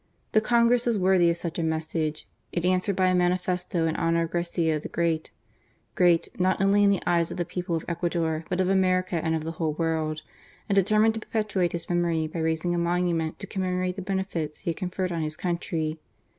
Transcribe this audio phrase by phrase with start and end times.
[0.31, 2.27] The Congress was worthy of such a message.
[2.51, 5.29] It answered by a manifesto in honour of Garcia the Great
[5.95, 9.35] —"Great, not only in the eyes of the people of Ecuador, but of America and
[9.35, 10.23] of the whole world;"
[10.67, 14.71] and determined to perpetuate his memory by raising a monument to commemorate the benefits he
[14.71, 15.99] had conferred on his country.